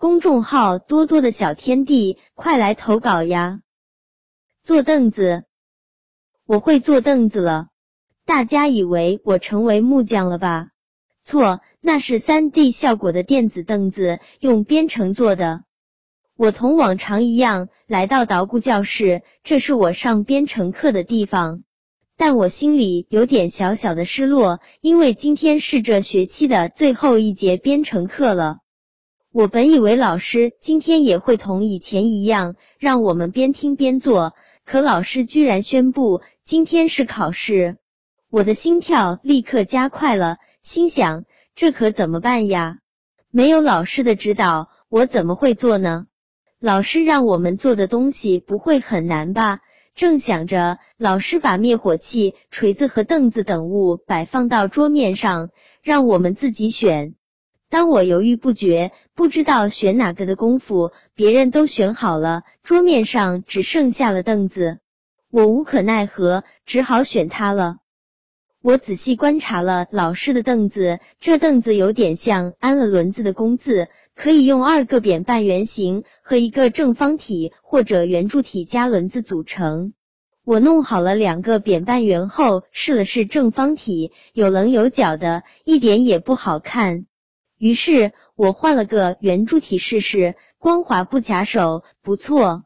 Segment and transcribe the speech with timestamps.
[0.00, 3.60] 公众号多多的小天地，快来投稿呀！
[4.62, 5.44] 坐凳子，
[6.46, 7.66] 我会坐凳子了。
[8.24, 10.68] 大家以为我成为木匠了吧？
[11.22, 15.64] 错，那是三 D 效果的电子凳子，用编程做的。
[16.34, 21.62] 我同往常一样来到捣鼓教室，这是我上编程课的地方。
[22.16, 28.60] 但我心里有点小小的失落，因为今天是这学期的最后一节编程课了。
[29.32, 37.76] 我本以为老师今天也会同以前一样让我们边听边做，可老师居然宣布今天是考试，
[38.28, 42.78] 我的心跳立刻加快了，心想这可怎么办呀？
[43.30, 46.06] 没有老师的指导，我怎么会做呢？
[46.58, 49.60] 老师让我们做的东西不会很难吧？
[49.94, 55.50] 正想着，老师把灭火器、锤子和凳子等物摆放到桌面上，
[55.84, 57.14] 让我们自己选。
[57.70, 64.80] 当我犹豫不决，不知道选哪个的功夫，别人都选好了，桌面上只剩下了凳子，
[65.30, 67.76] 我无可奈何，只好选它了。
[68.60, 73.88] 我仔细观察了老师的凳子，这凳子有点像安了轮子的工字。
[74.16, 79.94] 可以用二个扁半圆形和一个正方体或者圆柱体加轮子组成。
[80.44, 87.06] 我弄好了两个扁半圆后，试了试正方体，有棱有角的，一点也不好看。
[87.60, 92.64] 于是我换了个圆柱体试试，光滑不卡手，不错。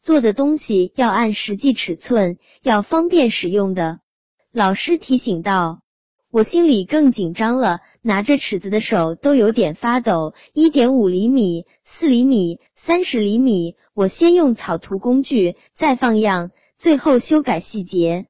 [0.00, 3.98] 做的东西要按实际尺寸，要方便使用的。
[4.52, 5.80] 老师提醒道。
[6.30, 10.32] 我心里更紧张了，拿着尺子的手都有点发抖。
[10.52, 18.26] 一点五厘米、四厘米、三十厘米，我先用草图工具，再放样，最后修改细节。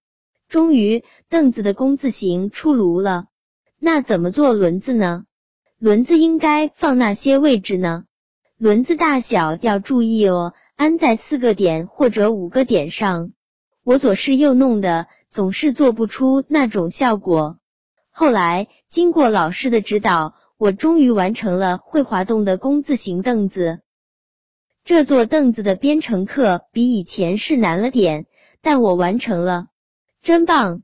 [0.48, 3.26] 终于，凳子的工字形出炉了。
[3.78, 5.24] 那怎么做轮子呢？
[5.78, 8.04] 轮子应该放那些位置呢？
[8.56, 13.32] 轮子大小要注意哦，安在四个点或者五个点上。
[13.84, 17.58] 我左试右弄的，总是做不出那种效果。
[18.10, 23.80] 后来，经过老师的指导，我终于完成了会滑动的工字形凳子。
[24.82, 28.24] 这座凳子的编程课比以前是难了点，
[28.62, 29.66] 但我完成了，
[30.22, 30.80] 真棒！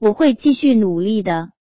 [0.00, 1.52] 我会继续努力的。